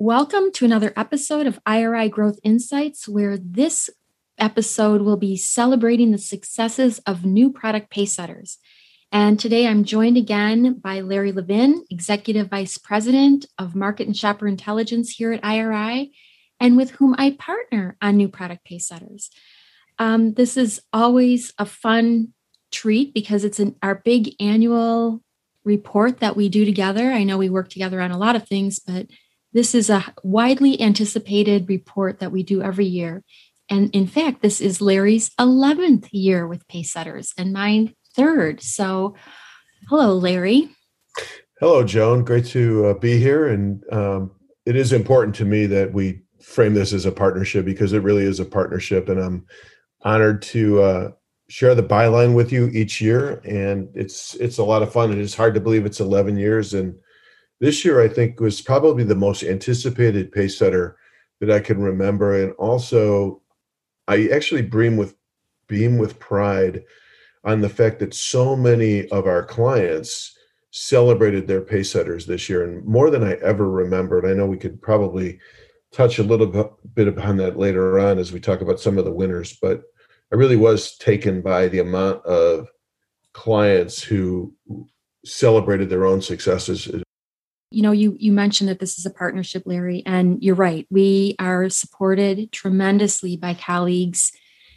[0.00, 3.90] Welcome to another episode of IRI Growth Insights, where this
[4.38, 8.58] episode will be celebrating the successes of new product pacesetters.
[9.10, 14.46] And today I'm joined again by Larry Levin, Executive Vice President of Market and Shopper
[14.46, 16.12] Intelligence here at IRI,
[16.60, 19.30] and with whom I partner on new product pacesetters.
[19.98, 22.34] Um, this is always a fun
[22.70, 25.24] treat because it's an, our big annual
[25.64, 27.10] report that we do together.
[27.10, 29.08] I know we work together on a lot of things, but
[29.52, 33.22] this is a widely anticipated report that we do every year.
[33.70, 38.62] And in fact, this is Larry's 11th year with Pacesetters and mine third.
[38.62, 39.14] So,
[39.88, 40.70] hello, Larry.
[41.60, 42.24] Hello, Joan.
[42.24, 43.48] Great to uh, be here.
[43.48, 44.30] And um,
[44.64, 48.24] it is important to me that we frame this as a partnership because it really
[48.24, 49.08] is a partnership.
[49.08, 49.46] And I'm
[50.02, 51.10] honored to uh,
[51.48, 53.40] share the byline with you each year.
[53.44, 55.10] And it's it's a lot of fun.
[55.10, 56.74] It is hard to believe it's 11 years.
[56.74, 56.94] And
[57.60, 60.96] this year I think was probably the most anticipated pace setter
[61.40, 63.42] that I can remember, and also
[64.06, 65.14] I actually beam with
[65.66, 66.84] beam with pride
[67.44, 70.36] on the fact that so many of our clients
[70.70, 74.26] celebrated their pace setters this year, and more than I ever remembered.
[74.26, 75.38] I know we could probably
[75.92, 79.12] touch a little bit upon that later on as we talk about some of the
[79.12, 79.82] winners, but
[80.32, 82.68] I really was taken by the amount of
[83.32, 84.54] clients who
[85.24, 86.88] celebrated their own successes
[87.70, 90.86] you know you you mentioned that this is a partnership larry and you're right.
[90.90, 94.32] We are supported tremendously by colleagues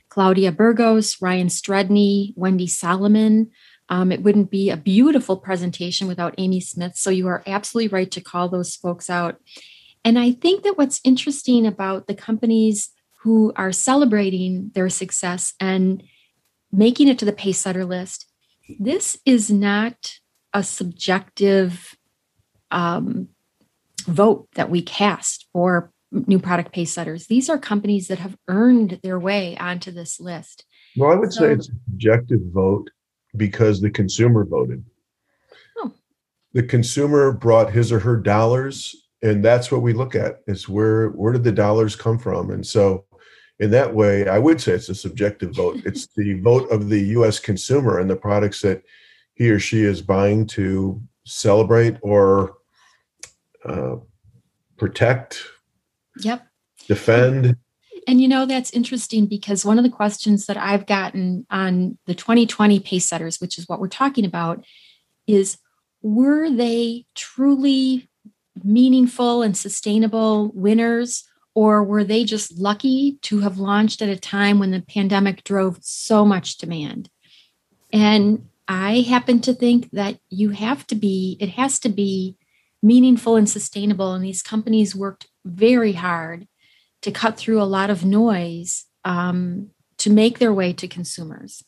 [0.10, 3.50] claudia burgos ryan stredney wendy solomon
[3.88, 8.12] um, it wouldn't be a beautiful presentation without amy smith so you are absolutely right
[8.12, 9.38] to call those folks out.
[10.04, 12.92] And i think that what's interesting about the companies
[13.22, 16.04] who are celebrating their success and
[16.72, 18.28] making it to the pace setter list
[18.80, 20.20] this is not
[20.54, 21.96] a subjective
[22.72, 23.30] um,
[24.06, 27.28] vote that we cast for new product pace setters.
[27.28, 30.66] These are companies that have earned their way onto this list.
[30.98, 32.90] Well, I would so, say it's a subjective vote
[33.38, 34.84] because the consumer voted.
[35.78, 35.94] Oh.
[36.54, 41.10] The consumer brought his or her dollars, and that's what we look at is where
[41.10, 42.52] where did the dollars come from?
[42.52, 43.06] And so
[43.60, 45.82] in that way, I would say it's a subjective vote.
[45.86, 48.84] it's the vote of the US consumer and the products that
[49.36, 52.58] he or she is buying to celebrate or
[53.66, 53.98] uh,
[54.78, 55.44] protect,
[56.20, 56.48] yep,
[56.88, 57.58] defend.
[58.08, 62.16] And you know, that's interesting because one of the questions that I've gotten on the
[62.16, 64.66] 2020 pace setters, which is what we're talking about,
[65.28, 65.58] is
[66.02, 68.10] were they truly
[68.64, 71.24] meaningful and sustainable winners?
[71.54, 75.80] Or were they just lucky to have launched at a time when the pandemic drove
[75.82, 77.10] so much demand?
[77.92, 82.38] And I happen to think that you have to be, it has to be
[82.82, 84.14] meaningful and sustainable.
[84.14, 86.48] And these companies worked very hard
[87.02, 91.64] to cut through a lot of noise um, to make their way to consumers.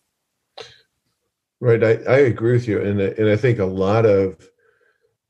[1.60, 4.50] Right, I, I agree with you, and and I think a lot of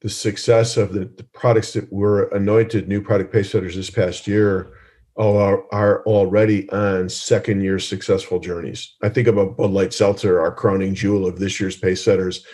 [0.01, 4.27] the success of the, the products that were anointed new product pace setters this past
[4.27, 4.73] year
[5.15, 8.95] are, are already on second year successful journeys.
[9.01, 12.45] I think about Bud Light Seltzer, our crowning jewel of this year's pace setters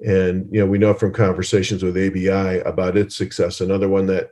[0.00, 3.60] and you know, we know from conversations with ABI about its success.
[3.60, 4.30] Another one that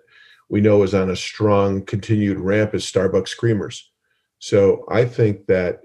[0.48, 3.82] we know is on a strong continued ramp is Starbucks Creamers.
[4.38, 5.80] So I think that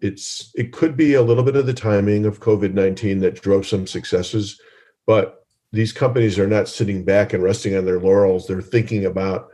[0.00, 3.66] it's it could be a little bit of the timing of COVID nineteen that drove
[3.66, 4.60] some successes,
[5.06, 8.46] but these companies are not sitting back and resting on their laurels.
[8.46, 9.48] They're thinking about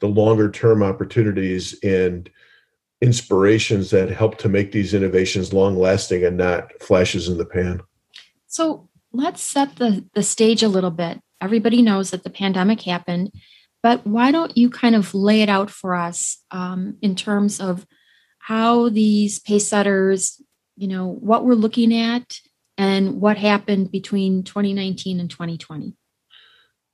[0.00, 2.28] the longer term opportunities and
[3.00, 7.80] inspirations that help to make these innovations long lasting and not flashes in the pan.
[8.48, 11.20] So let's set the, the stage a little bit.
[11.40, 13.30] Everybody knows that the pandemic happened,
[13.82, 17.86] but why don't you kind of lay it out for us um, in terms of
[18.38, 20.42] how these pace setters,
[20.76, 22.40] you know, what we're looking at
[22.76, 25.94] and what happened between 2019 and 2020?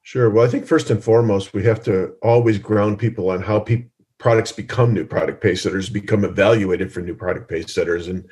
[0.02, 0.28] Sure.
[0.28, 3.86] Well, I think first and foremost, we have to always ground people on how pe-
[4.18, 8.08] products become new product pace setters, become evaluated for new product pace setters.
[8.08, 8.28] And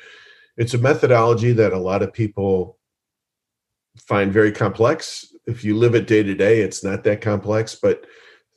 [0.56, 2.78] it's a methodology that a lot of people
[3.98, 5.26] find very complex.
[5.46, 8.06] If you live it day to day, it's not that complex, but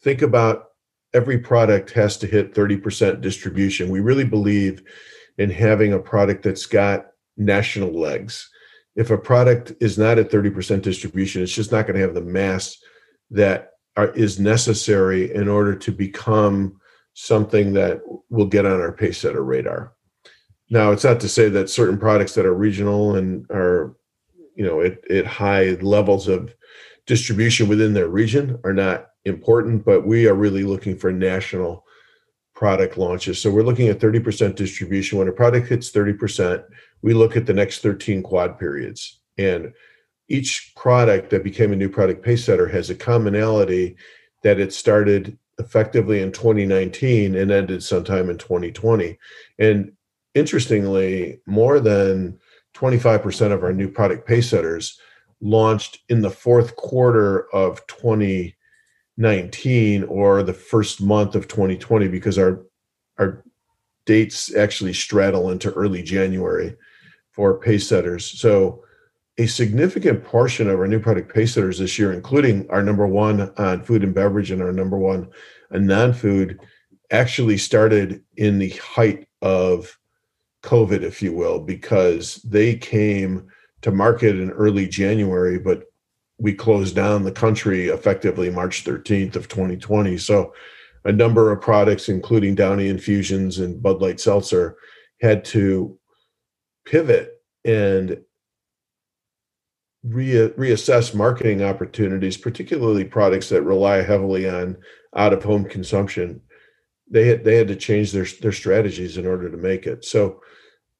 [0.04, 0.66] think about
[1.14, 3.90] every product has to hit 30% distribution.
[3.90, 4.84] We really believe
[5.38, 8.50] in having a product that's got national legs.
[8.96, 12.22] If a product is not at 30% distribution, it's just not going to have the
[12.22, 12.78] mass
[13.32, 16.80] that are, is necessary in order to become
[17.14, 19.94] something that will get on our pace setter radar.
[20.70, 23.96] Now, it's not to say that certain products that are regional and are,
[24.56, 26.54] you know, at, at high levels of
[27.06, 31.86] distribution within their region are not important, but we are really looking for national
[32.56, 33.42] product launches.
[33.42, 35.20] So we're looking at 30% distribution.
[35.20, 36.64] When a product hits 30%,
[37.02, 39.20] we look at the next 13 quad periods.
[39.38, 39.74] And
[40.30, 43.98] each product that became a new product pace setter has a commonality
[44.44, 49.18] that it started effectively in 2019 and ended sometime in 2020.
[49.60, 49.92] And
[50.34, 52.40] interestingly, more than
[52.76, 55.00] 25% of our new product pace setters
[55.42, 62.64] launched in the fourth quarter of 2019 or the first month of 2020 because our
[63.18, 63.44] our
[64.06, 66.76] dates actually straddle into early January
[67.32, 68.26] for pace setters.
[68.26, 68.84] So
[69.38, 73.52] a significant portion of our new product pace setters this year, including our number one
[73.58, 75.28] on food and beverage and our number one
[75.74, 76.60] on non-food,
[77.12, 79.98] actually started in the height of
[80.66, 83.48] COVID, if you will, because they came
[83.82, 85.84] to market in early January, but
[86.38, 90.18] we closed down the country effectively March 13th of 2020.
[90.18, 90.54] So
[91.06, 94.76] a number of products, including Downy infusions and Bud Light Seltzer,
[95.22, 95.98] had to
[96.86, 98.22] pivot and
[100.04, 104.78] re- reassess marketing opportunities, particularly products that rely heavily on
[105.16, 106.42] out of home consumption.
[107.10, 110.04] They had they had to change their their strategies in order to make it.
[110.06, 110.42] So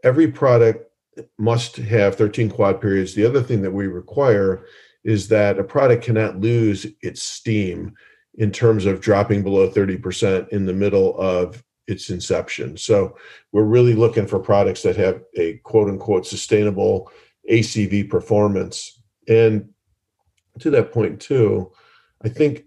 [0.06, 0.90] every product
[1.38, 3.14] must have 13 quad periods.
[3.14, 4.66] The other thing that we require
[5.04, 7.94] is that a product cannot lose its steam
[8.36, 12.78] in terms of dropping below 30% in the middle of its inception.
[12.78, 13.18] So
[13.52, 17.12] we're really looking for products that have a quote unquote sustainable
[17.50, 19.02] ACV performance.
[19.28, 19.70] And
[20.60, 21.72] to that point too,
[22.24, 22.66] I think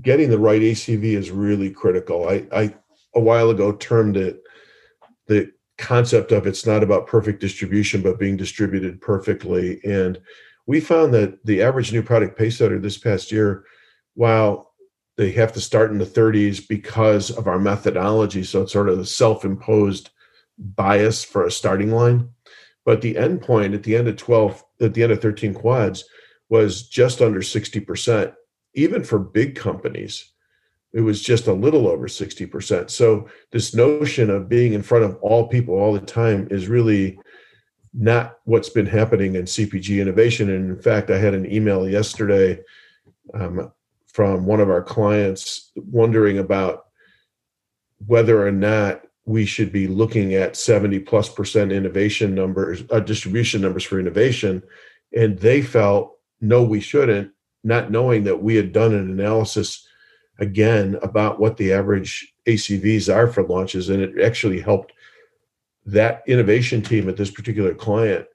[0.00, 2.28] getting the right ACV is really critical.
[2.28, 2.74] I, I
[3.14, 4.42] a while ago termed it
[5.26, 9.80] the concept of it's not about perfect distribution, but being distributed perfectly.
[9.84, 10.20] And
[10.66, 13.64] we found that the average new product pace setter this past year,
[14.14, 14.72] while
[15.16, 18.98] they have to start in the 30s because of our methodology, so it's sort of
[18.98, 20.10] a self-imposed
[20.58, 22.28] bias for a starting line.
[22.84, 26.04] But the end point at the end of 12, at the end of 13 quads,
[26.48, 28.34] was just under 60%,
[28.74, 30.33] even for big companies
[30.94, 32.88] it was just a little over 60%.
[32.88, 37.18] So this notion of being in front of all people all the time is really
[37.92, 40.48] not what's been happening in CPG innovation.
[40.50, 42.60] And in fact, I had an email yesterday
[43.34, 43.72] um,
[44.06, 46.86] from one of our clients wondering about
[48.06, 53.60] whether or not we should be looking at 70 plus percent innovation numbers, uh, distribution
[53.60, 54.62] numbers for innovation.
[55.16, 57.32] And they felt, no, we shouldn't,
[57.64, 59.88] not knowing that we had done an analysis
[60.38, 64.92] again about what the average ACVs are for launches, and it actually helped
[65.86, 68.26] that innovation team at this particular client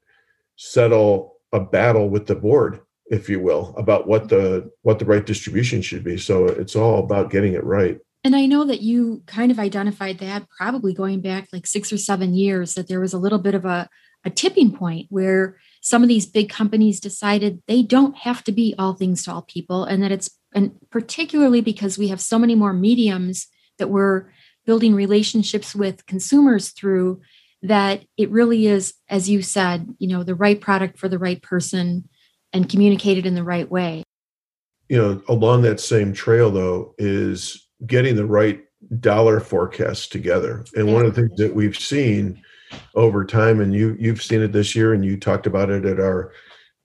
[0.56, 5.26] settle a battle with the board, if you will, about what the what the right
[5.26, 6.18] distribution should be.
[6.18, 8.00] So it's all about getting it right.
[8.24, 11.98] And I know that you kind of identified that probably going back like six or
[11.98, 13.88] seven years that there was a little bit of a,
[14.26, 18.76] a tipping point where some of these big companies decided they don't have to be
[18.78, 22.56] all things to all people and that it's and particularly because we have so many
[22.56, 24.32] more mediums that we're
[24.66, 27.22] building relationships with consumers through
[27.62, 31.42] that it really is as you said you know the right product for the right
[31.42, 32.08] person
[32.54, 34.04] and communicated in the right way
[34.88, 38.64] you know along that same trail though is getting the right
[39.00, 40.94] dollar forecast together and yeah.
[40.94, 42.42] one of the things that we've seen
[42.96, 46.00] over time and you you've seen it this year and you talked about it at
[46.00, 46.32] our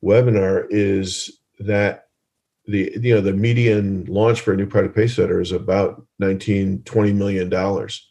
[0.03, 2.04] webinar is that
[2.67, 6.83] the you know the median launch for a new product pace setter is about 19
[6.85, 8.11] 20 million dollars.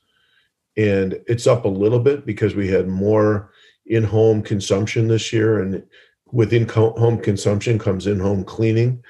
[0.75, 3.51] And it's up a little bit because we had more
[3.85, 5.83] in-home consumption this year and
[6.31, 9.03] within home consumption comes in-home cleaning.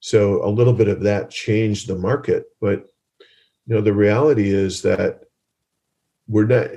[0.00, 2.86] So a little bit of that changed the market but
[3.66, 5.22] you know the reality is that
[6.28, 6.68] we're not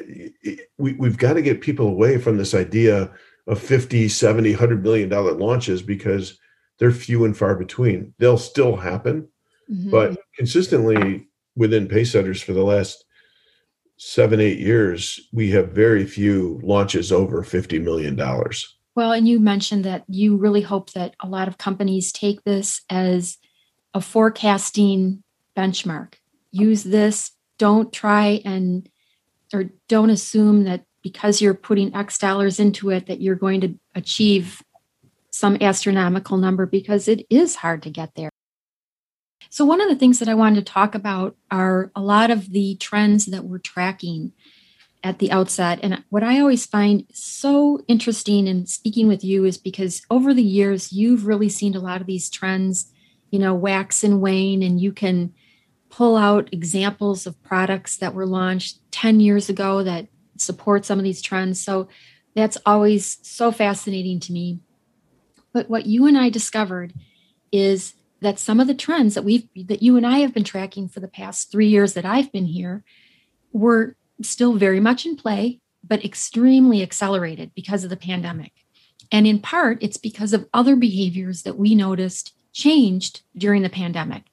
[0.78, 3.12] we, we've got to get people away from this idea
[3.48, 6.40] of 50 70 100 million dollar launches because
[6.80, 8.14] they're few and far between.
[8.18, 9.28] They'll still happen,
[9.70, 9.92] mm-hmm.
[9.92, 13.04] but consistently within pace setters for the last
[13.98, 18.18] seven, eight years, we have very few launches over $50 million.
[18.96, 22.82] Well, and you mentioned that you really hope that a lot of companies take this
[22.90, 23.38] as
[23.94, 25.22] a forecasting
[25.56, 26.14] benchmark.
[26.52, 27.32] Use this.
[27.58, 28.90] Don't try and
[29.54, 33.76] or don't assume that because you're putting X dollars into it that you're going to
[33.96, 34.62] achieve
[35.40, 38.30] some astronomical number because it is hard to get there.
[39.50, 42.52] So, one of the things that I wanted to talk about are a lot of
[42.52, 44.34] the trends that we're tracking
[45.02, 45.80] at the outset.
[45.82, 50.44] And what I always find so interesting in speaking with you is because over the
[50.44, 52.92] years, you've really seen a lot of these trends,
[53.32, 55.34] you know, wax and wane, and you can
[55.90, 61.04] pull out examples of products that were launched 10 years ago that support some of
[61.04, 61.64] these trends.
[61.64, 61.88] So
[62.36, 64.60] that's always so fascinating to me.
[65.54, 66.94] But what you and I discovered
[67.52, 70.88] is that some of the trends that we've that you and I have been tracking
[70.88, 72.84] for the past 3 years that I've been here
[73.54, 78.52] were still very much in play but extremely accelerated because of the pandemic.
[79.12, 84.24] And in part it's because of other behaviors that we noticed changed during the pandemic.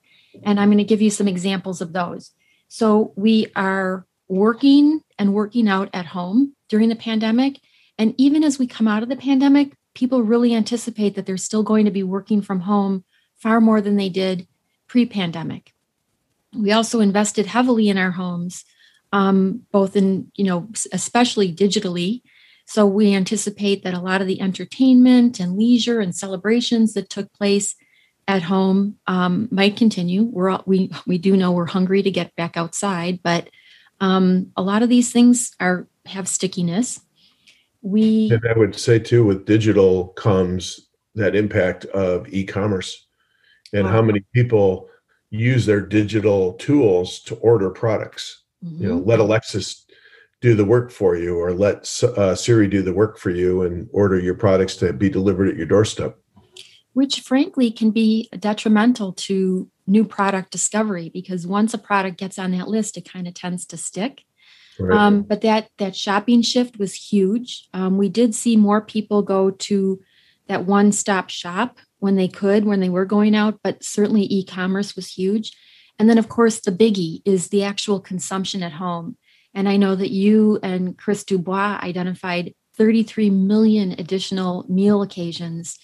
[0.42, 2.32] And I'm going to give you some examples of those.
[2.68, 7.60] So we are working and working out at home during the pandemic.
[7.96, 11.64] And even as we come out of the pandemic, people really anticipate that they're still
[11.64, 13.02] going to be working from home
[13.38, 14.46] far more than they did
[14.86, 15.72] pre pandemic.
[16.54, 18.64] We also invested heavily in our homes,
[19.12, 22.22] um, both in, you know, especially digitally.
[22.66, 27.32] So we anticipate that a lot of the entertainment and leisure and celebrations that took
[27.32, 27.74] place
[28.28, 30.24] at home um, might continue.
[30.24, 33.48] We're all, we we do know we're hungry to get back outside, but
[34.00, 37.00] um, a lot of these things are have stickiness.
[37.86, 43.06] We and I would say too, with digital comes that impact of e-commerce
[43.72, 43.92] and wow.
[43.92, 44.88] how many people
[45.30, 48.44] use their digital tools to order products.
[48.64, 48.82] Mm-hmm.
[48.82, 49.60] You know, let Alexa
[50.40, 53.88] do the work for you, or let uh, Siri do the work for you, and
[53.92, 56.18] order your products to be delivered at your doorstep
[56.96, 62.52] which frankly can be detrimental to new product discovery because once a product gets on
[62.52, 64.22] that list, it kind of tends to stick.
[64.78, 64.98] Right.
[64.98, 67.68] Um, but that that shopping shift was huge.
[67.72, 70.00] Um, we did see more people go to
[70.48, 73.60] that one stop shop when they could, when they were going out.
[73.62, 75.56] But certainly, e-commerce was huge.
[75.98, 79.16] And then, of course, the biggie is the actual consumption at home.
[79.54, 85.78] And I know that you and Chris Dubois identified 33 million additional meal occasions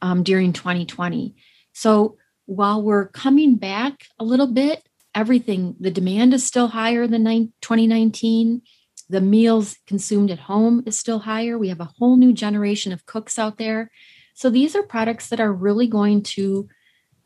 [0.00, 1.34] um, during 2020.
[1.74, 4.82] So while we're coming back a little bit,
[5.14, 8.62] everything, the demand is still higher than 2019.
[9.08, 11.58] The meals consumed at home is still higher.
[11.58, 13.90] We have a whole new generation of cooks out there.
[14.34, 16.68] So these are products that are really going to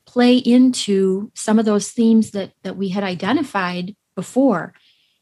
[0.06, 4.74] play into some of those themes that, that we had identified before.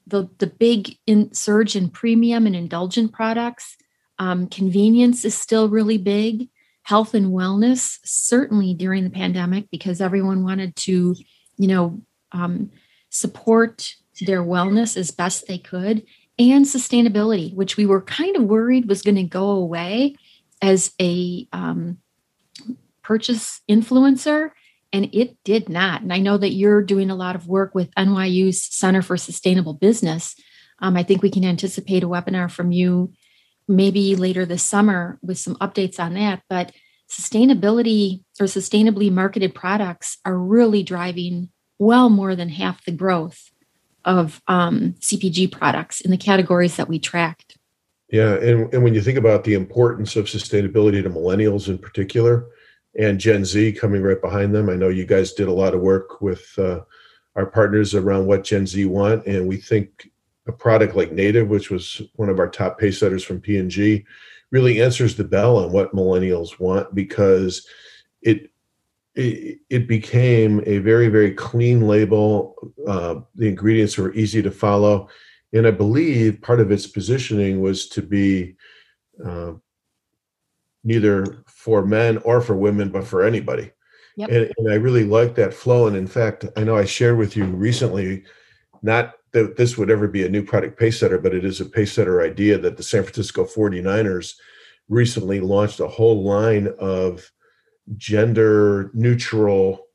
[0.07, 3.77] The, the big in, surge in premium and indulgent products.
[4.19, 6.49] Um, convenience is still really big
[6.83, 11.15] health and wellness, certainly during the pandemic, because everyone wanted to,
[11.57, 12.03] you know,
[12.33, 12.71] um,
[13.09, 16.05] support their wellness as best they could,
[16.39, 20.17] and sustainability, which we were kind of worried was going to go away
[20.63, 21.99] as a um,
[23.03, 24.51] purchase influencer.
[24.93, 26.03] And it did not.
[26.03, 29.75] And I know that you're doing a lot of work with NYU's Center for Sustainable
[29.75, 30.35] Business.
[30.81, 33.13] Um, I think we can anticipate a webinar from you
[33.69, 36.43] maybe later this summer with some updates on that.
[36.49, 36.73] But
[37.11, 43.51] sustainability or sustainably marketed products are really driving well more than half the growth
[44.05, 47.57] of um, CPG products in the categories that we tracked.
[48.11, 52.47] Yeah, and, and when you think about the importance of sustainability to millennials in particular,
[52.99, 55.81] and Gen Z coming right behind them, I know you guys did a lot of
[55.81, 56.81] work with uh,
[57.37, 60.11] our partners around what Gen Z want, and we think
[60.47, 64.05] a product like Native, which was one of our top pace setters from P&G,
[64.51, 67.67] really answers the bell on what millennials want because
[68.23, 68.50] it
[69.15, 72.55] it, it became a very very clean label.
[72.87, 75.09] Uh, the ingredients were easy to follow,
[75.53, 78.57] and I believe part of its positioning was to be
[79.25, 79.53] uh,
[80.85, 83.71] neither for men or for women, but for anybody.
[84.17, 84.31] Yep.
[84.31, 85.87] And, and I really like that flow.
[85.87, 88.25] And in fact, I know I shared with you recently,
[88.83, 91.65] not that this would ever be a new product pace setter, but it is a
[91.65, 94.35] pace setter idea that the San Francisco 49ers
[94.89, 97.31] recently launched a whole line of
[97.97, 99.87] gender neutral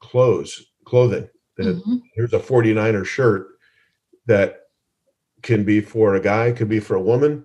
[0.00, 1.28] clothes, clothing.
[1.56, 1.96] That mm-hmm.
[2.14, 3.48] here's a 49er shirt
[4.26, 4.60] that
[5.42, 7.44] can be for a guy, could be for a woman.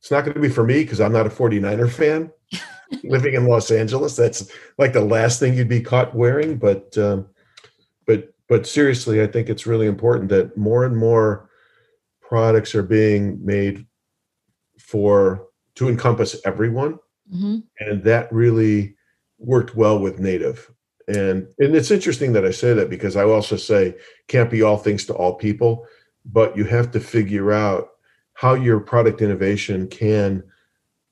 [0.00, 2.30] It's not going to be for me because I'm not a 49er fan.
[3.02, 6.56] Living in Los Angeles, that's like the last thing you'd be caught wearing.
[6.56, 7.26] But um,
[8.06, 11.50] but but seriously, I think it's really important that more and more
[12.20, 13.86] products are being made
[14.78, 16.98] for to encompass everyone
[17.32, 17.58] mm-hmm.
[17.80, 18.95] and that really
[19.38, 20.70] worked well with native.
[21.08, 23.94] And and it's interesting that i say that because i also say
[24.26, 25.86] can't be all things to all people
[26.32, 27.90] but you have to figure out
[28.34, 30.42] how your product innovation can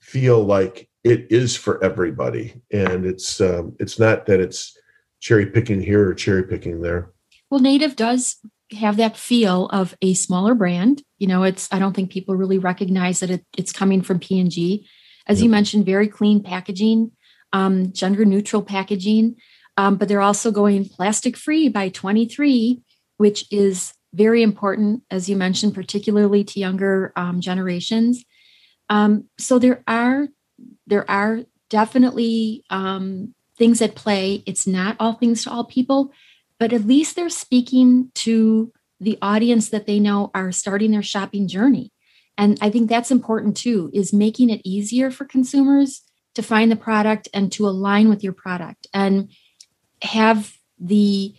[0.01, 2.61] feel like it is for everybody.
[2.73, 4.77] And it's um, it's not that it's
[5.21, 7.13] cherry picking here or cherry picking there.
[7.51, 8.37] Well native does
[8.79, 11.03] have that feel of a smaller brand.
[11.19, 14.87] You know it's i don't think people really recognize that it, it's coming from p&g
[15.27, 17.13] as you mentioned very clean packaging
[17.55, 19.37] um, gender neutral packaging
[19.79, 22.83] um, but they're also going plastic free by 23
[23.17, 28.23] which is very important as you mentioned particularly to younger um, generations
[28.91, 30.29] um, so there are
[30.87, 34.45] there are definitely um, things at play.
[34.47, 36.13] It's not all things to all people,
[36.61, 41.49] but at least they're speaking to the audience that they know are starting their shopping
[41.49, 41.91] journey.
[42.39, 46.03] And I think that's important too, is making it easier for consumers
[46.35, 49.31] to find the product and to align with your product and
[50.03, 51.35] have the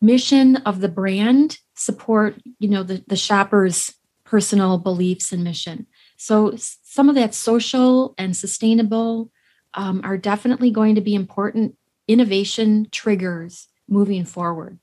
[0.00, 5.86] mission of the brand support, you know, the, the shopper's personal beliefs and mission.
[6.16, 9.30] So some of that social and sustainable
[9.74, 11.76] um, are definitely going to be important
[12.08, 14.78] innovation triggers moving forward.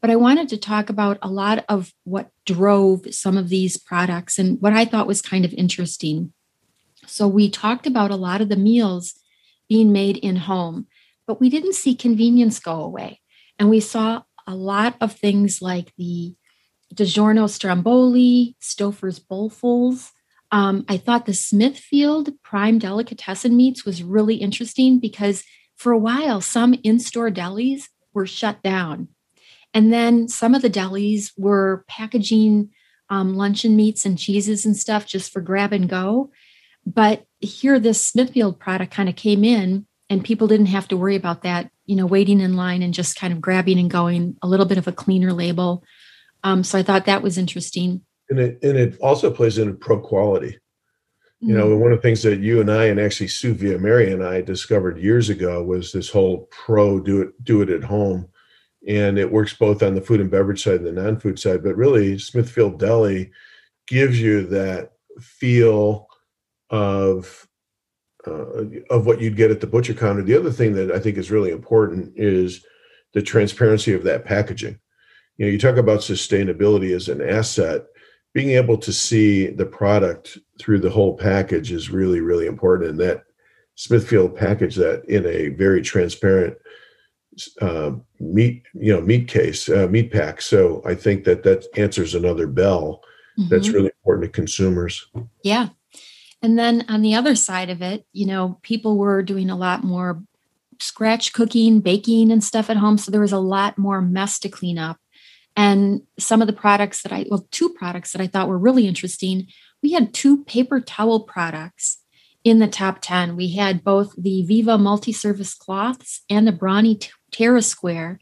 [0.00, 4.38] But I wanted to talk about a lot of what drove some of these products
[4.38, 6.32] and what I thought was kind of interesting.
[7.08, 9.14] So, we talked about a lot of the meals
[9.68, 10.86] being made in home,
[11.26, 13.20] but we didn't see convenience go away.
[13.58, 16.34] And we saw a lot of things like the
[16.94, 20.10] DiGiorno Stromboli, Stouffer's Bowlfuls.
[20.50, 25.44] Um, I thought the Smithfield Prime Delicatessen meats was really interesting because
[25.76, 27.84] for a while, some in store delis
[28.14, 29.08] were shut down.
[29.74, 32.70] And then some of the delis were packaging
[33.10, 36.30] um, luncheon meats and cheeses and stuff just for grab and go.
[36.94, 41.16] But here, this Smithfield product kind of came in, and people didn't have to worry
[41.16, 44.48] about that, you know, waiting in line and just kind of grabbing and going, a
[44.48, 45.84] little bit of a cleaner label.
[46.44, 48.02] Um, so I thought that was interesting.
[48.30, 50.58] And it and it also plays into pro quality.
[51.40, 51.80] You know, mm-hmm.
[51.80, 54.98] one of the things that you and I and actually Sue Viamari and I discovered
[54.98, 58.28] years ago was this whole pro do it do it at home.
[58.88, 61.62] And it works both on the food and beverage side and the non-food side.
[61.62, 63.30] But really, Smithfield Deli
[63.86, 66.07] gives you that feel
[66.70, 67.48] of
[68.26, 70.22] uh, of what you'd get at the butcher counter.
[70.22, 72.64] The other thing that I think is really important is
[73.14, 74.78] the transparency of that packaging.
[75.36, 77.86] You know you talk about sustainability as an asset
[78.34, 82.90] being able to see the product through the whole package is really really important.
[82.90, 83.24] And that
[83.76, 86.56] smithfield package that in a very transparent
[87.60, 90.42] uh, meat you know meat case uh, meat pack.
[90.42, 93.00] So i think that that answers another bell
[93.38, 93.48] mm-hmm.
[93.48, 95.06] that's really important to consumers.
[95.44, 95.68] Yeah
[96.42, 99.84] and then on the other side of it you know people were doing a lot
[99.84, 100.22] more
[100.80, 104.48] scratch cooking baking and stuff at home so there was a lot more mess to
[104.48, 104.98] clean up
[105.58, 108.86] and some of the products that I, well, two products that I thought were really
[108.86, 109.48] interesting,
[109.82, 111.98] we had two paper towel products
[112.44, 113.34] in the top 10.
[113.34, 117.00] We had both the Viva multi surface cloths and the Brawny
[117.32, 118.20] Tear-A-Square.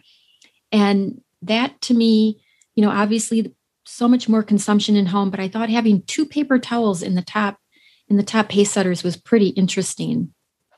[0.73, 2.41] And that to me,
[2.75, 6.59] you know, obviously so much more consumption in home, but I thought having two paper
[6.59, 7.59] towels in the top
[8.09, 10.33] in the top pace setters was pretty interesting.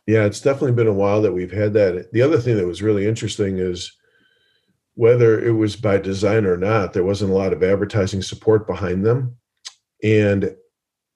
[0.06, 2.12] Yeah, it's definitely been a while that we've had that.
[2.12, 3.92] The other thing that was really interesting is
[4.94, 9.04] whether it was by design or not, there wasn't a lot of advertising support behind
[9.04, 9.36] them.
[10.02, 10.56] And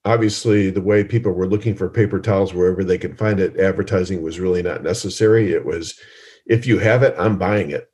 [0.05, 4.21] obviously, the way people were looking for paper towels wherever they could find it, advertising
[4.21, 5.51] was really not necessary.
[5.51, 5.99] It was,
[6.45, 7.91] if you have it, I'm buying it.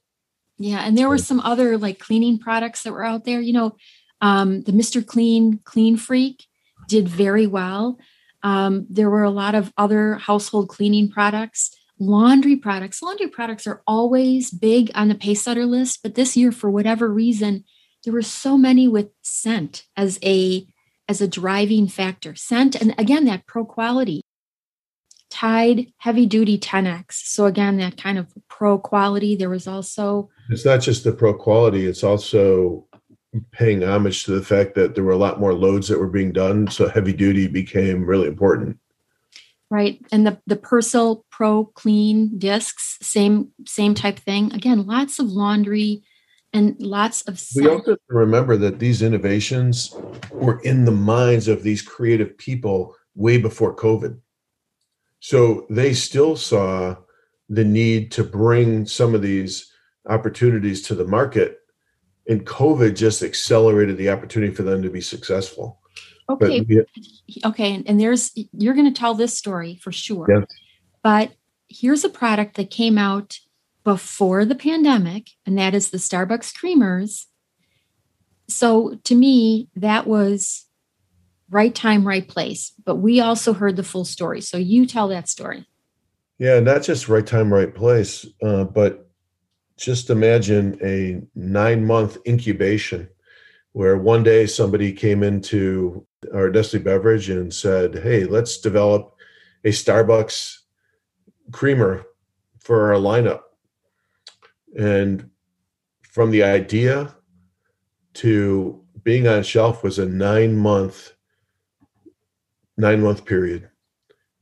[0.58, 0.82] Yeah.
[0.82, 3.40] And there were some other like cleaning products that were out there.
[3.40, 3.78] You know,
[4.22, 5.06] um, the Mr.
[5.06, 6.46] Clean Clean Freak
[6.90, 7.98] did very well.
[8.44, 13.02] Um, there were a lot of other household cleaning products laundry products.
[13.02, 17.66] Laundry products are always big on the Pacesetter list, but this year, for whatever reason,
[18.04, 20.66] there were so many with scent as a
[21.08, 22.36] as a driving factor.
[22.36, 24.22] Scent, and again, that pro quality.
[25.30, 27.12] Tide heavy duty 10x.
[27.12, 29.36] So again, that kind of pro quality.
[29.36, 32.88] There was also it's not just the pro quality, it's also
[33.52, 36.32] paying homage to the fact that there were a lot more loads that were being
[36.32, 36.68] done.
[36.70, 38.80] So heavy duty became really important
[39.70, 44.54] right and the the Persil Pro Clean discs, same same type thing.
[44.54, 46.04] Again, lots of laundry
[46.54, 47.42] and lots of.
[47.56, 49.96] We also remember that these innovations
[50.32, 54.20] were in the minds of these creative people way before COVID.
[55.20, 56.96] So they still saw
[57.50, 59.72] the need to bring some of these
[60.08, 61.59] opportunities to the market
[62.30, 65.82] and COVID just accelerated the opportunity for them to be successful.
[66.30, 66.62] Okay.
[66.62, 66.86] We,
[67.44, 67.84] okay.
[67.86, 70.28] And there's, you're going to tell this story for sure.
[70.30, 70.46] Yes.
[71.02, 71.32] But
[71.68, 73.40] here's a product that came out
[73.84, 77.26] before the pandemic, and that is the Starbucks creamers.
[78.48, 80.68] So to me, that was
[81.50, 82.74] right time, right place.
[82.86, 84.42] But we also heard the full story.
[84.42, 85.66] So you tell that story.
[86.38, 89.09] Yeah, not just right time, right place, uh, but
[89.80, 93.08] just imagine a nine month incubation
[93.72, 99.16] where one day somebody came into our Nestle beverage and said, Hey, let's develop
[99.64, 100.58] a Starbucks
[101.52, 102.04] creamer
[102.60, 103.42] for our lineup.
[104.78, 105.30] And
[106.02, 107.16] from the idea
[108.16, 111.14] to being on shelf was a nine month
[112.78, 113.70] nine month period.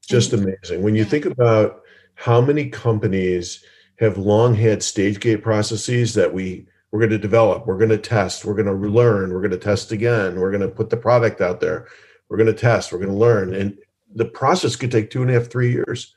[0.02, 0.43] Just mm.
[0.43, 0.82] amazing.
[0.82, 1.82] When you think about
[2.15, 3.63] how many companies
[3.99, 7.97] have long had stage gate processes that we we're going to develop we're going to
[7.97, 10.97] test we're going to learn we're going to test again we're going to put the
[10.97, 11.88] product out there
[12.29, 13.53] we're going to test we're going to learn.
[13.53, 13.77] And
[14.13, 16.15] the process could take two and a half three years.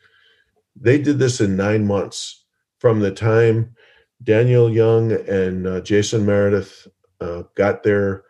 [0.81, 2.45] They did this in nine months.
[2.79, 3.75] From the time
[4.23, 6.87] daniel young and uh, jason meredith
[7.23, 8.25] uh, got their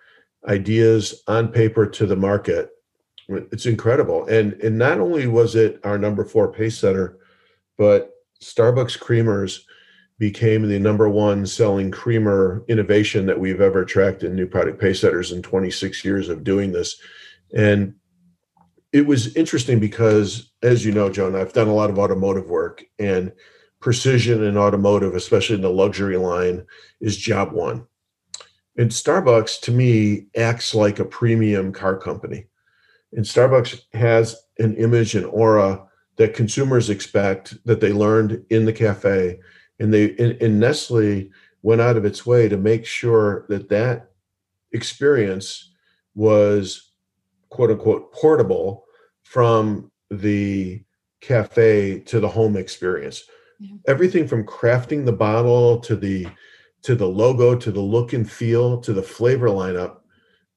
[0.48, 2.70] ideas on paper to the market
[3.28, 4.26] it's incredible.
[4.26, 7.18] And and not only was it our number four pace setter
[7.78, 8.10] but
[8.42, 9.60] starbucks creamers
[10.18, 15.00] became the number one selling creamer innovation that we've ever tracked in new product pace
[15.00, 17.00] setters in 26 years of doing this.
[17.56, 17.94] And
[18.92, 22.84] it was interesting because, as you know, Joan, I've done a lot of automotive work
[22.98, 23.32] and
[23.80, 26.66] precision in automotive, especially in the luxury line,
[27.00, 27.86] is job one.
[28.76, 32.46] And Starbucks, to me, acts like a premium car company.
[33.12, 35.82] And Starbucks has an image and aura
[36.16, 39.40] that consumers expect that they learned in the cafe.
[39.78, 41.30] And they and, and Nestle
[41.62, 44.10] went out of its way to make sure that that
[44.72, 45.72] experience
[46.14, 46.92] was
[47.48, 48.84] quote unquote portable
[49.22, 50.82] from the
[51.20, 53.22] cafe to the home experience.
[53.60, 53.76] Yeah.
[53.86, 56.26] everything from crafting the bottle to the
[56.82, 59.98] to the logo to the look and feel to the flavor lineup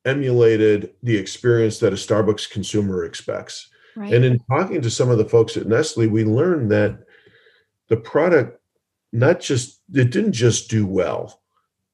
[0.05, 4.13] emulated the experience that a starbucks consumer expects right.
[4.13, 6.99] and in talking to some of the folks at nestle we learned that
[7.87, 8.59] the product
[9.11, 11.43] not just it didn't just do well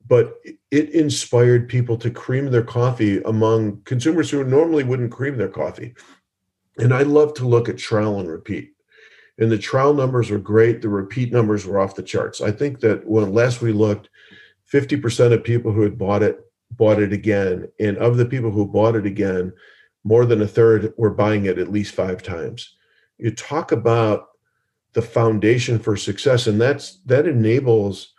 [0.09, 5.47] but it inspired people to cream their coffee among consumers who normally wouldn't cream their
[5.47, 5.93] coffee.
[6.79, 8.73] And i love to look at trial and repeat.
[9.37, 10.81] And the trial numbers were great.
[10.81, 12.41] The repeat numbers were off the charts.
[12.41, 14.09] I think that when last we looked
[14.73, 16.39] 50% of people who had bought it
[16.71, 17.67] bought it again.
[17.79, 19.53] And of the people who bought it again
[20.03, 22.75] more than a third were buying it at least five times.
[23.17, 24.27] You talk about
[24.93, 28.13] the foundation for success and that's that enables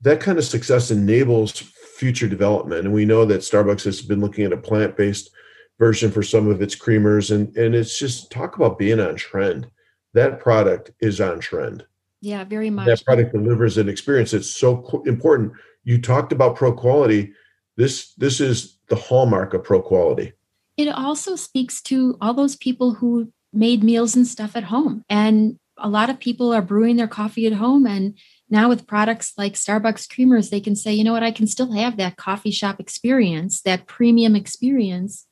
[0.00, 2.86] that kind of success enables future development.
[2.86, 5.30] And we know that starbucks has been looking at a plant-based
[5.78, 9.70] version for some of its creamers and and it's just talk about being on trend.
[10.14, 11.84] That product is on trend.
[12.22, 12.86] Yeah very much.
[12.86, 14.32] that product delivers an experience.
[14.32, 15.52] It's so important.
[15.84, 17.32] You talked about pro quality.
[17.76, 20.32] This this is the hallmark of pro quality
[20.80, 25.04] it also speaks to all those people who made meals and stuff at home.
[25.08, 27.86] And a lot of people are brewing their coffee at home.
[27.86, 28.16] And
[28.48, 31.22] now with products like starbucks creamers they can say you know what?
[31.22, 35.26] I can still have that coffee shop experience that premium experience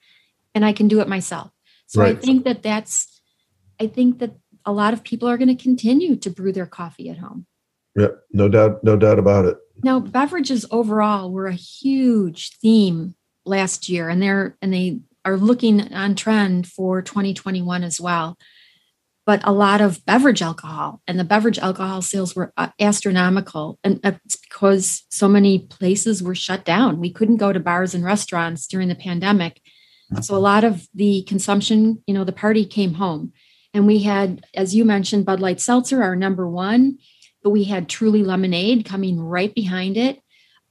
[0.55, 1.51] and i can do it myself.
[1.87, 2.17] So right.
[2.17, 3.21] i think that that's
[3.81, 4.33] i think that
[4.65, 7.47] a lot of people are going to continue to brew their coffee at home.
[7.97, 9.59] Yeah no doubt no doubt about it.
[9.83, 15.93] Now beverages overall were a huge theme last year and they're and they are looking
[15.93, 18.39] on trend for 2021 as well.
[19.27, 24.01] But a lot of beverage alcohol and the beverage alcohol sales were uh, astronomical and
[24.03, 26.99] it's because so many places were shut down.
[26.99, 29.61] We couldn't go to bars and restaurants during the pandemic.
[30.23, 33.35] So a lot of the consumption you know the party came home.
[33.75, 36.97] And we had as you mentioned bud light seltzer our number one
[37.43, 40.21] but we had truly lemonade coming right behind it.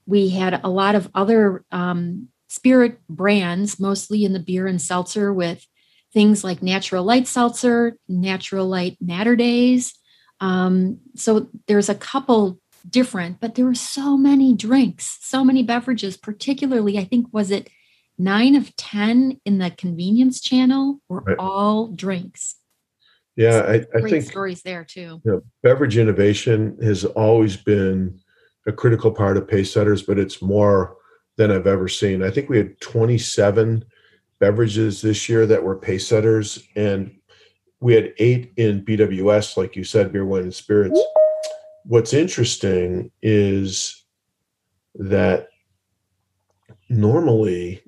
[0.07, 5.33] We had a lot of other um, spirit brands mostly in the beer and seltzer
[5.33, 5.65] with
[6.13, 9.93] things like Natural Light Seltzer, Natural Light Naturdays.
[10.39, 16.17] Um, so there's a couple different, but there were so many drinks, so many beverages,
[16.17, 17.69] particularly, I think, was it
[18.17, 21.37] nine of 10 in the convenience channel were right.
[21.37, 22.55] all drinks.
[23.35, 25.21] Yeah, I, I, think stories there too.
[25.23, 28.19] You know, beverage innovation has always been
[28.65, 30.97] a critical part of pace setters, but it's more
[31.37, 32.23] than I've ever seen.
[32.23, 33.85] I think we had 27
[34.39, 37.15] beverages this year that were pace setters, and
[37.79, 40.99] we had eight in BWS, like you said, beer, wine, and spirits.
[41.85, 44.03] What's interesting is
[44.95, 45.47] that
[46.89, 47.83] normally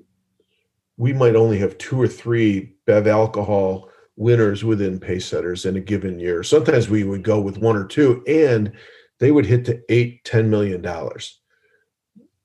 [0.98, 5.80] we might only have two or three bev alcohol winners within pace setters in a
[5.80, 8.74] given year sometimes we would go with one or two and
[9.20, 11.40] they would hit to eight ten million dollars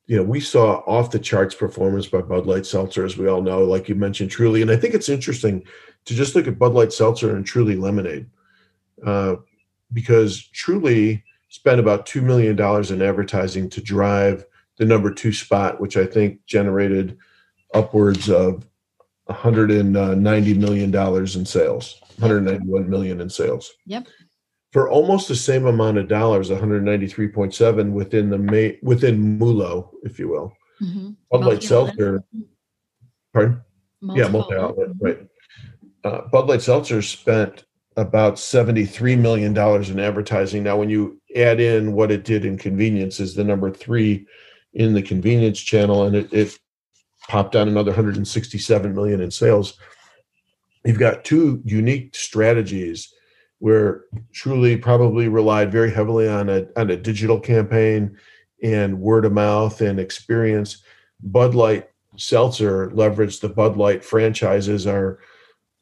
[0.06, 3.42] you know we saw off the charts performance by bud light seltzer as we all
[3.42, 5.62] know like you mentioned truly and i think it's interesting
[6.04, 8.26] to just look at bud light seltzer and truly lemonade
[9.06, 9.36] uh,
[9.92, 12.58] because truly spent about $2 million
[12.92, 14.44] in advertising to drive
[14.76, 17.16] the number two spot, which I think generated
[17.72, 18.66] upwards of
[19.26, 23.72] 190 million dollars in sales, 191 million in sales.
[23.86, 24.08] Yep.
[24.74, 30.52] For almost the same amount of dollars, 193.7 within the within MULO, if you will.
[30.82, 31.10] Mm-hmm.
[31.30, 32.24] Bud Light Seltzer.
[33.32, 33.62] Pardon?
[34.02, 35.04] Multi yeah, multi outlet, mm-hmm.
[35.04, 35.18] right.
[36.02, 40.64] Uh, Bud Light Seltzer spent about $73 million in advertising.
[40.64, 44.26] Now, when you add in what it did in convenience, is the number three
[44.72, 46.58] in the convenience channel, and it, it
[47.28, 49.78] popped on another 167 million in sales.
[50.84, 53.14] You've got two unique strategies
[53.58, 58.16] where Truly probably relied very heavily on a on a digital campaign
[58.62, 60.82] and word of mouth and experience.
[61.22, 65.18] Bud Light Seltzer leveraged the Bud Light franchises, our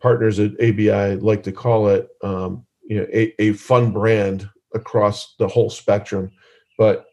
[0.01, 5.35] partners at ABI like to call it, um, you know, a, a fun brand across
[5.39, 6.31] the whole spectrum,
[6.77, 7.07] but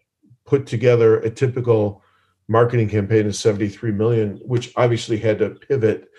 [0.46, 2.04] put together a typical
[2.48, 6.10] marketing campaign of 73 million, which obviously had to pivot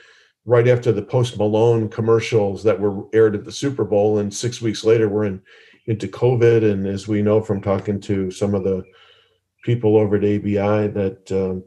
[0.46, 4.18] right after the Post Malone commercials that were aired at the Super Bowl.
[4.18, 5.42] And six weeks later, we're in
[5.86, 6.70] into COVID.
[6.70, 8.84] And as we know from talking to some of the
[9.64, 11.64] people over at ABI, that um,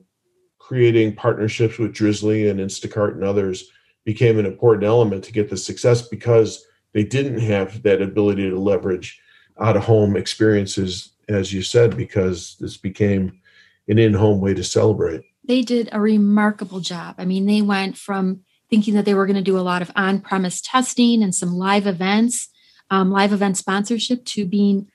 [0.60, 3.70] creating partnerships with Drizly and Instacart and others
[4.06, 8.60] became an important element to get the success because they didn't have that ability to
[8.60, 9.20] leverage
[9.60, 13.40] out of home experiences, as you said, because this became
[13.88, 15.22] an in-home way to celebrate.
[15.46, 17.16] They did a remarkable job.
[17.18, 18.42] I mean, they went from
[18.74, 21.86] thinking that they were going to do a lot of on-premise testing and some live
[21.86, 22.50] events,
[22.90, 24.88] um, live event sponsorship, to being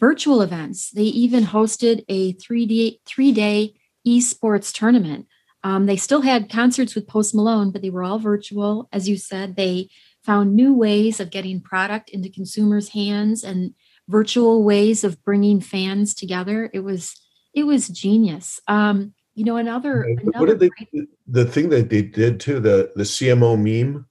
[0.00, 0.90] virtual events.
[0.90, 3.74] They even hosted a three-day three-day
[4.06, 5.26] esports tournament.
[5.62, 8.88] Um, they still had concerts with Post Malone, but they were all virtual.
[8.90, 9.90] As you said, they
[10.22, 13.74] found new ways of getting product into consumers' hands and
[14.08, 16.70] virtual ways of bringing fans together.
[16.72, 17.20] It was
[17.52, 18.60] it was genius.
[18.66, 22.60] Um, you know, another, another what did they, great, the thing that they did too,
[22.60, 24.06] the the CMO meme.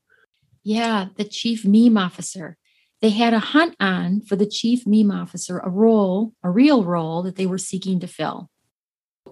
[0.63, 2.57] Yeah, the chief meme officer.
[3.01, 7.23] They had a hunt on for the chief meme officer, a role, a real role
[7.23, 8.49] that they were seeking to fill.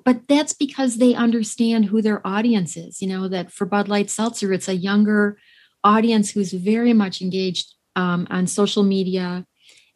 [0.03, 3.01] But that's because they understand who their audience is.
[3.01, 5.37] You know, that for Bud Light Seltzer, it's a younger
[5.83, 9.45] audience who's very much engaged um, on social media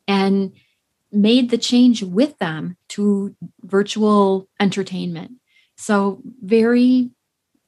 [0.08, 0.54] and
[1.12, 5.32] made the change with them to virtual entertainment.
[5.78, 7.12] So, very,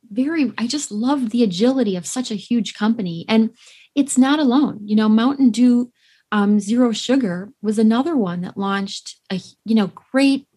[0.10, 3.26] very, I just love the agility of such a huge company.
[3.28, 3.52] And
[3.96, 4.80] it's not alone.
[4.86, 5.92] You know, Mountain Dew
[6.32, 10.48] um, Zero Sugar was another one that launched a, you know, great,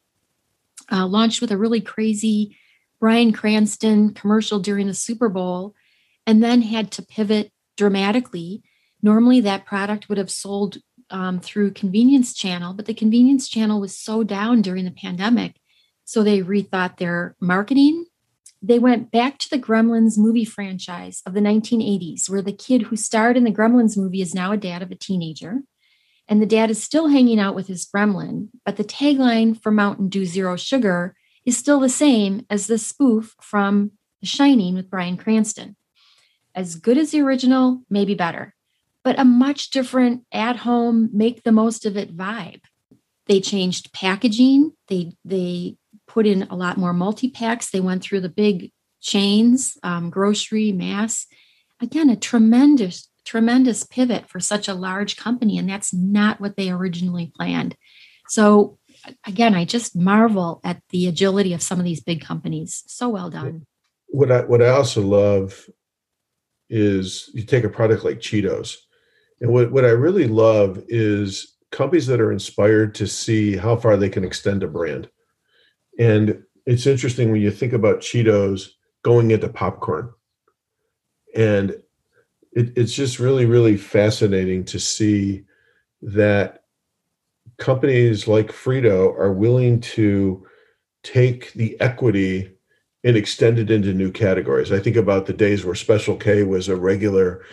[0.91, 2.57] uh, launched with a really crazy
[3.01, 5.75] Bryan Cranston commercial during the Super Bowl
[6.27, 8.63] and then had to pivot dramatically.
[9.03, 13.97] Normally, that product would have sold um, through convenience channel, but the convenience channel was
[13.97, 15.57] so down during the pandemic.
[16.11, 18.07] So they rethought their marketing.
[18.61, 22.97] They went back to the Gremlins movie franchise of the 1980s, where the kid who
[22.97, 25.61] starred in the Gremlins movie is now a dad of a teenager.
[26.27, 30.09] And the dad is still hanging out with his gremlin, but the tagline for Mountain
[30.09, 35.17] Dew Zero Sugar is still the same as the spoof from The Shining with Bryan
[35.17, 35.77] Cranston.
[36.57, 38.57] As good as the original, maybe better
[39.05, 42.63] but a much different at home, make the most of it vibe.
[43.27, 44.73] They changed packaging.
[44.89, 45.77] They they
[46.11, 47.71] put in a lot more multi packs.
[47.71, 51.27] They went through the big chains, um, grocery, mass.
[51.81, 56.71] Again, a tremendous tremendous pivot for such a large company, and that's not what they
[56.71, 57.77] originally planned.
[58.29, 58.79] So
[59.27, 62.83] again, I just marvel at the agility of some of these big companies.
[62.87, 63.67] So well done.
[64.09, 65.69] What I what I also love
[66.69, 68.77] is you take a product like Cheetos
[69.41, 73.97] and what, what I really love is companies that are inspired to see how far
[73.97, 75.09] they can extend a brand.
[76.01, 78.71] And it's interesting when you think about Cheetos
[79.03, 80.11] going into popcorn.
[81.37, 81.73] And
[82.53, 85.45] it, it's just really, really fascinating to see
[86.01, 86.65] that
[87.59, 90.47] companies like Frito are willing to
[91.03, 92.51] take the equity
[93.05, 94.73] and extend it into new categories.
[94.73, 97.45] I think about the days where Special K was a regular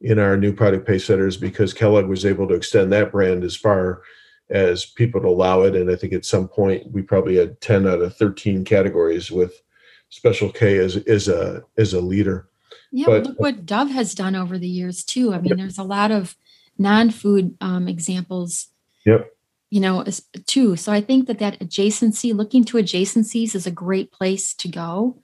[0.00, 3.56] in our new product pace setters because Kellogg was able to extend that brand as
[3.56, 4.02] far
[4.50, 5.74] as people to allow it.
[5.74, 9.60] And I think at some point we probably had 10 out of 13 categories with
[10.08, 12.48] Special K as, is a is a leader.
[12.92, 15.34] Yeah, but, look what Dove has done over the years too.
[15.34, 15.58] I mean, yep.
[15.58, 16.36] there's a lot of
[16.78, 18.68] non-food um, examples.
[19.04, 19.32] Yep.
[19.70, 20.04] You know,
[20.46, 20.76] too.
[20.76, 25.18] So I think that that adjacency, looking to adjacencies, is a great place to go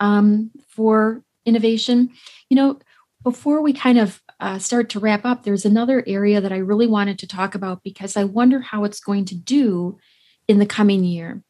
[0.00, 2.10] um, for innovation.
[2.48, 2.78] You know,
[3.22, 6.88] before we kind of uh, start to wrap up, there's another area that I really
[6.88, 9.98] wanted to talk about because I wonder how it's going to do
[10.48, 11.44] in the coming year.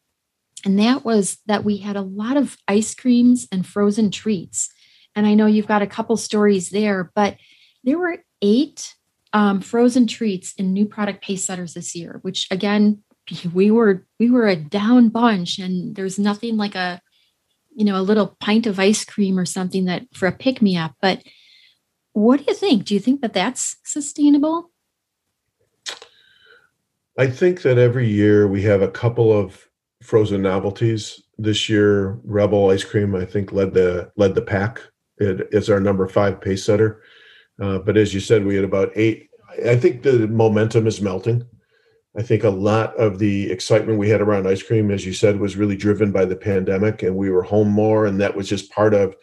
[0.65, 4.69] And that was that we had a lot of ice creams and frozen treats.
[5.17, 7.39] And I know you've got a couple stories there, but
[7.83, 8.95] there were eight
[9.33, 13.03] um, frozen treats in new product pace setters this year, which again,
[13.55, 17.01] we were we were a down bunch, and there's nothing like a
[17.75, 20.77] you know a little pint of ice cream or something that for a pick me
[20.77, 20.95] up.
[21.01, 21.23] But
[22.13, 22.85] what do you think?
[22.85, 24.71] Do you think that that's sustainable?
[27.19, 29.69] I think that every year we have a couple of
[30.03, 31.23] frozen novelties.
[31.39, 34.81] This year, Rebel ice cream I think led the led the pack.
[35.19, 37.03] It is our number five pace setter.
[37.61, 39.29] Uh, but as you said, we had about eight.
[39.67, 41.45] I think the momentum is melting.
[42.17, 45.39] I think a lot of the excitement we had around ice cream, as you said,
[45.39, 48.71] was really driven by the pandemic, and we were home more, and that was just
[48.71, 49.15] part of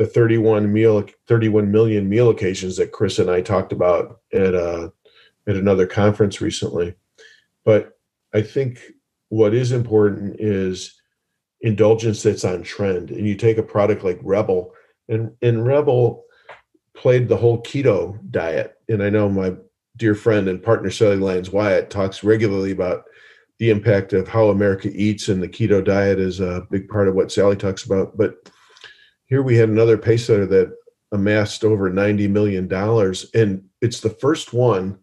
[0.00, 4.88] the 31 meal, 31 million meal occasions that Chris and I talked about at uh,
[5.46, 6.94] at another conference recently.
[7.66, 7.98] But
[8.32, 8.80] I think
[9.28, 10.98] what is important is
[11.60, 14.72] indulgence that's on trend, and you take a product like Rebel,
[15.10, 16.24] and and Rebel
[16.96, 18.78] played the whole keto diet.
[18.88, 19.54] And I know my
[19.98, 23.04] dear friend and partner Sally Lyons Wyatt talks regularly about
[23.58, 27.14] the impact of how America eats, and the keto diet is a big part of
[27.14, 28.16] what Sally talks about.
[28.16, 28.50] But
[29.30, 30.76] here we had another pace setter that
[31.12, 32.70] amassed over $90 million.
[33.32, 34.98] And it's the first one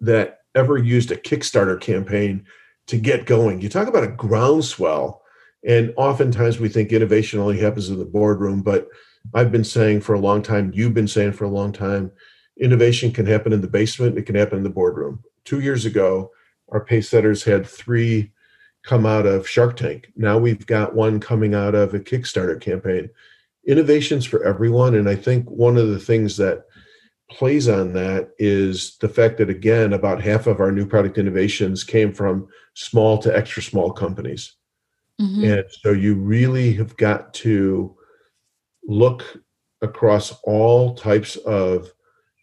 [0.00, 2.44] that ever used a Kickstarter campaign
[2.86, 3.62] to get going.
[3.62, 5.22] You talk about a groundswell.
[5.66, 8.86] And oftentimes we think innovation only happens in the boardroom, but
[9.32, 12.12] I've been saying for a long time, you've been saying for a long time,
[12.60, 15.24] innovation can happen in the basement, it can happen in the boardroom.
[15.46, 16.30] Two years ago,
[16.68, 18.33] our pace setters had three
[18.84, 20.12] come out of Shark Tank.
[20.14, 23.08] Now we've got one coming out of a Kickstarter campaign.
[23.66, 24.94] Innovations for everyone.
[24.94, 26.64] And I think one of the things that
[27.30, 31.82] plays on that is the fact that, again, about half of our new product innovations
[31.82, 34.54] came from small to extra small companies.
[35.20, 35.44] Mm-hmm.
[35.44, 37.96] And so you really have got to
[38.86, 39.42] look
[39.80, 41.90] across all types of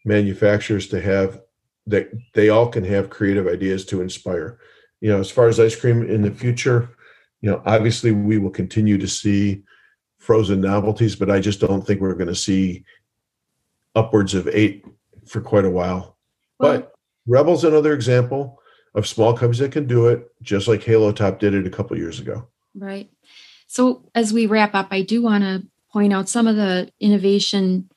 [0.04, 1.40] manufacturers to have
[1.86, 4.58] that they all can have creative ideas to inspire.
[5.02, 6.88] You know, as far as ice cream in the future,
[7.40, 9.62] you know, obviously we will continue to see
[10.18, 12.84] frozen novelties, but I just don't think we're going to see
[13.96, 14.84] upwards of eight
[15.26, 16.16] for quite a while.
[16.58, 16.92] Well, but
[17.26, 18.60] Rebel's another example
[18.94, 21.98] of small companies that can do it, just like Halo Top did it a couple
[21.98, 22.46] years ago.
[22.74, 23.10] Right.
[23.66, 27.90] So as we wrap up, I do want to point out some of the innovation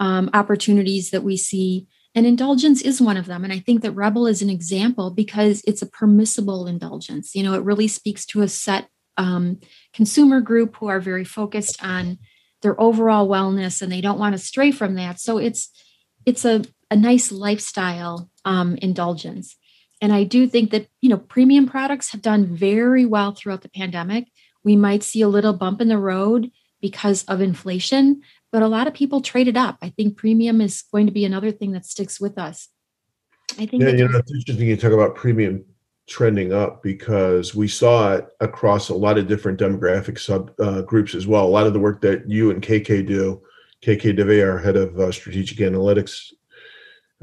[0.00, 1.86] um, opportunities that we see.
[2.18, 3.44] And indulgence is one of them.
[3.44, 7.32] And I think that Rebel is an example because it's a permissible indulgence.
[7.36, 9.60] You know, it really speaks to a set um,
[9.94, 12.18] consumer group who are very focused on
[12.60, 15.20] their overall wellness and they don't want to stray from that.
[15.20, 15.70] So it's
[16.26, 19.54] it's a, a nice lifestyle um, indulgence.
[20.02, 23.68] And I do think that, you know, premium products have done very well throughout the
[23.68, 24.26] pandemic.
[24.64, 26.50] We might see a little bump in the road
[26.80, 29.78] because of inflation, but a lot of people traded up.
[29.82, 32.68] I think premium is going to be another thing that sticks with us.
[33.52, 33.82] I think.
[33.82, 35.64] Yeah, you know, it's interesting you talk about premium
[36.08, 41.14] trending up because we saw it across a lot of different demographic sub uh, groups
[41.14, 41.44] as well.
[41.44, 43.42] A lot of the work that you and KK do,
[43.84, 46.32] KK Davey, our head of uh, strategic analytics,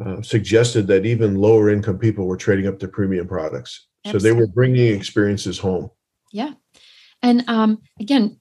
[0.03, 3.87] uh, suggested that even lower income people were trading up to premium products.
[4.05, 4.29] Absolutely.
[4.29, 5.89] So they were bringing experiences home.
[6.31, 6.53] Yeah.
[7.23, 8.37] And um, again,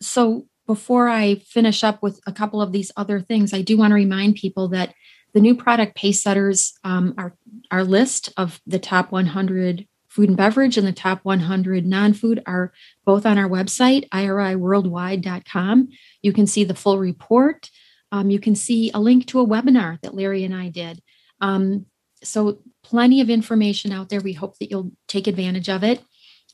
[0.00, 3.90] so before I finish up with a couple of these other things, I do want
[3.90, 4.94] to remind people that
[5.34, 7.36] the new product pace setters um, our
[7.72, 12.72] our list of the top 100 food and beverage and the top 100 non-food are
[13.04, 15.88] both on our website iriworldwide.com
[16.22, 17.68] you can see the full report.
[18.12, 21.02] Um, you can see a link to a webinar that larry and i did.
[21.40, 21.86] Um,
[22.22, 24.20] so plenty of information out there.
[24.20, 26.00] We hope that you'll take advantage of it.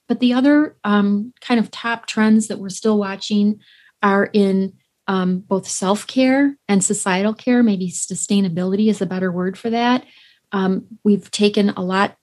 [0.08, 3.60] But the other um, kind of top trends that we're still watching
[4.02, 4.74] are in
[5.06, 7.62] um, both self care and societal care.
[7.62, 10.04] Maybe sustainability is a better word for that.
[10.52, 12.16] Um, we've taken a lot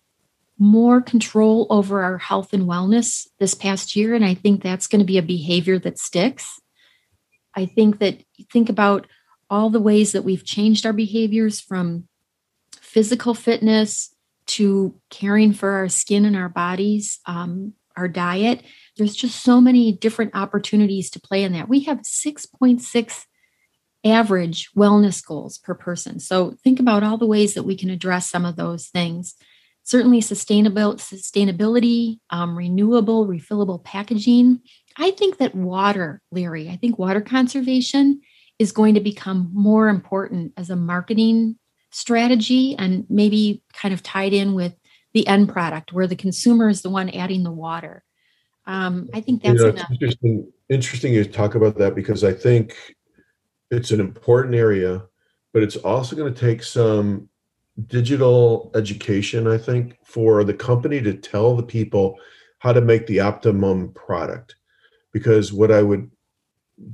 [0.60, 5.00] more control over our health and wellness this past year, and I think that's going
[5.00, 6.60] to be a behavior that sticks.
[7.56, 9.08] I think that think about
[9.50, 12.08] all the ways that we've changed our behaviors from
[12.80, 14.14] physical fitness
[14.46, 18.62] to caring for our skin and our bodies, um, our diet.
[18.98, 21.70] There's just so many different opportunities to play in that.
[21.70, 23.26] We have 6.6
[24.06, 26.20] average wellness goals per person.
[26.20, 29.36] So think about all the ways that we can address some of those things.
[29.86, 34.62] Certainly, sustainable sustainability, um, renewable, refillable packaging.
[34.98, 38.22] I think that water, Larry, I think water conservation
[38.60, 41.58] is going to become more important as a marketing
[41.92, 44.74] strategy and maybe kind of tied in with
[45.14, 48.04] the end product where the consumer is the one adding the water.
[48.66, 50.52] Um, I think that's you know, interesting.
[50.70, 52.76] Interesting you talk about that because I think
[53.70, 55.04] it's an important area,
[55.52, 57.30] but it's also going to take some
[57.88, 62.18] digital education, I think, for the company to tell the people
[62.60, 64.56] how to make the optimum product.
[65.12, 66.10] Because what I would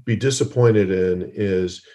[0.04, 1.86] be disappointed in is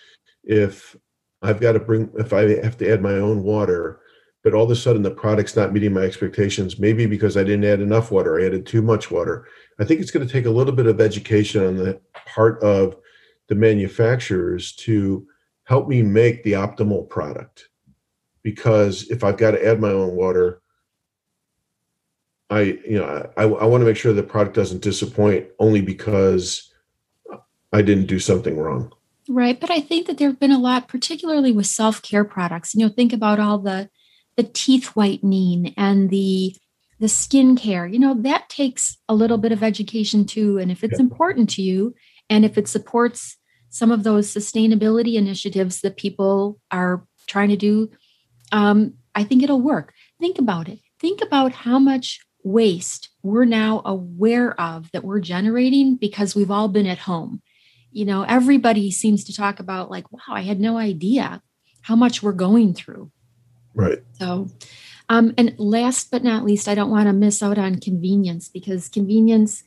[0.44, 0.96] if
[1.42, 4.00] I've got to bring, if I have to add my own water,
[4.42, 7.64] but all of a sudden the product's not meeting my expectations, maybe because I didn't
[7.64, 9.46] add enough water, I added too much water.
[9.78, 12.96] I think it's going to take a little bit of education on the part of
[13.48, 15.26] the manufacturers to
[15.64, 17.68] help me make the optimal product.
[18.42, 20.60] Because if I've got to add my own water,
[22.50, 26.70] I, you know, I, I want to make sure the product doesn't disappoint only because
[27.72, 28.92] I didn't do something wrong.
[29.28, 29.58] Right.
[29.58, 32.74] But I think that there have been a lot, particularly with self care products.
[32.74, 33.88] You know, think about all the
[34.36, 36.56] the teeth whitening and the
[37.04, 37.86] the skin care.
[37.86, 40.58] You know, that takes a little bit of education too.
[40.58, 41.04] And if it's yeah.
[41.04, 41.94] important to you
[42.30, 43.36] and if it supports
[43.68, 47.90] some of those sustainability initiatives that people are trying to do,
[48.52, 49.92] um, I think it'll work.
[50.18, 50.78] Think about it.
[50.98, 56.68] Think about how much waste we're now aware of that we're generating because we've all
[56.68, 57.42] been at home
[57.94, 61.40] you know, everybody seems to talk about like, wow, I had no idea
[61.82, 63.12] how much we're going through.
[63.72, 64.00] Right.
[64.14, 64.48] So,
[65.08, 68.88] um, and last but not least, I don't want to miss out on convenience because
[68.88, 69.64] convenience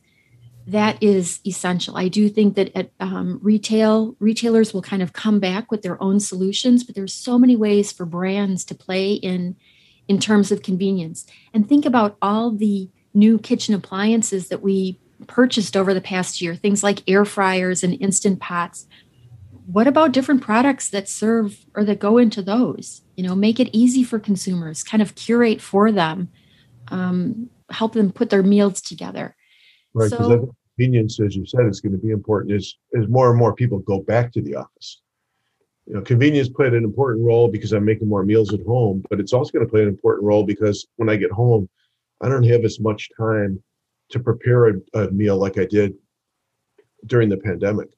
[0.68, 1.96] that is essential.
[1.96, 6.02] I do think that at um, retail, retailers will kind of come back with their
[6.04, 9.56] own solutions, but there's so many ways for brands to play in
[10.10, 11.26] in terms of convenience.
[11.54, 16.56] And think about all the new kitchen appliances that we purchased over the past year,
[16.56, 18.88] things like air fryers and instant pots.
[19.72, 23.02] What about different products that serve or that go into those?
[23.18, 26.30] You know, make it easy for consumers, kind of curate for them,
[26.88, 29.36] um, help them put their meals together.
[29.94, 30.10] Right.
[30.10, 33.38] Because so, convenience, as you said, is going to be important as, as more and
[33.38, 35.02] more people go back to the office.
[35.86, 39.20] You know, convenience played an important role because I'm making more meals at home, but
[39.20, 41.68] it's also going to play an important role because when I get home,
[42.22, 43.62] I don't have as much time
[44.12, 45.94] to prepare a, a meal like I did
[47.06, 47.90] during the pandemic.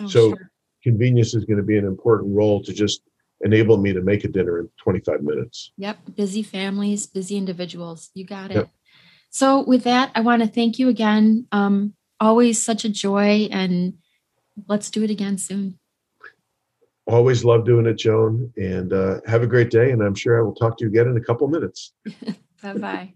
[0.00, 0.50] Oh, so sure.
[0.84, 3.00] Convenience is going to be an important role to just
[3.40, 5.72] enable me to make a dinner in 25 minutes.
[5.78, 6.14] Yep.
[6.14, 8.10] Busy families, busy individuals.
[8.14, 8.54] You got it.
[8.54, 8.70] Yep.
[9.30, 11.46] So with that, I want to thank you again.
[11.50, 13.94] Um, always such a joy and
[14.68, 15.78] let's do it again soon.
[17.06, 18.52] Always love doing it, Joan.
[18.56, 19.90] And uh, have a great day.
[19.90, 21.92] And I'm sure I will talk to you again in a couple minutes.
[22.62, 23.12] Bye-bye.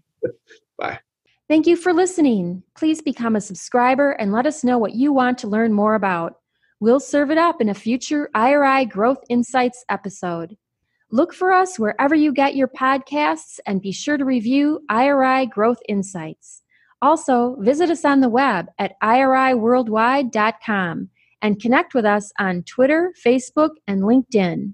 [0.77, 0.99] Bye.
[1.47, 2.61] Thank you for listening.
[2.75, 6.38] Please become a subscriber and let us know what you want to learn more about.
[6.81, 10.55] We'll serve it up in a future IRI Growth Insights episode.
[11.11, 15.81] Look for us wherever you get your podcasts and be sure to review IRI Growth
[15.89, 16.63] Insights.
[17.01, 21.09] Also, visit us on the web at iriworldwide.com
[21.41, 24.73] and connect with us on Twitter, Facebook, and LinkedIn.